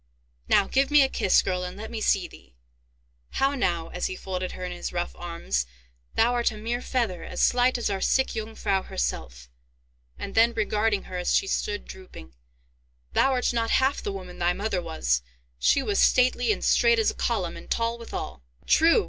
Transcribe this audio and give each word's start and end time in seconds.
Now, 0.49 0.65
give 0.67 0.89
me 0.89 1.03
a 1.03 1.09
kiss, 1.09 1.43
girl, 1.43 1.63
and 1.63 1.77
let 1.77 1.91
me 1.91 2.01
see 2.01 2.27
thee! 2.27 2.55
How 3.33 3.53
now!" 3.53 3.89
as 3.89 4.07
he 4.07 4.15
folded 4.15 4.53
her 4.53 4.65
in 4.65 4.71
his 4.71 4.91
rough 4.91 5.15
arms; 5.15 5.67
"thou 6.15 6.33
art 6.33 6.49
a 6.51 6.57
mere 6.57 6.81
feather, 6.81 7.23
as 7.23 7.39
slight 7.39 7.77
as 7.77 7.87
our 7.87 8.01
sick 8.01 8.29
Jungfrau 8.29 8.81
herself." 8.81 9.47
And 10.17 10.33
then, 10.33 10.53
regarding 10.53 11.03
her, 11.03 11.19
as 11.19 11.35
she 11.35 11.45
stood 11.45 11.85
drooping, 11.85 12.33
"Thou 13.13 13.29
art 13.31 13.53
not 13.53 13.69
half 13.69 14.01
the 14.01 14.11
woman 14.11 14.39
thy 14.39 14.53
mother 14.53 14.81
was—she 14.81 15.83
was 15.83 15.99
stately 15.99 16.51
and 16.51 16.65
straight 16.65 16.97
as 16.97 17.11
a 17.11 17.13
column, 17.13 17.55
and 17.55 17.69
tall 17.69 17.99
withal." 17.99 18.41
"True!" 18.65 18.99